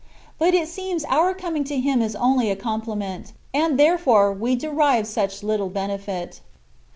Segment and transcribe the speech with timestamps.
[0.39, 5.05] But it seems our coming to Him is only a compliment, and, therefore, we derive
[5.05, 6.41] such little benefit.